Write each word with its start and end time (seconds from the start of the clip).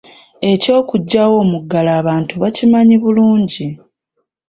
Eky'okugyawo 0.51 1.35
omuggalo 1.43 1.91
abantu 2.01 2.33
bakimanyi 2.41 2.95
bulungi. 3.03 3.67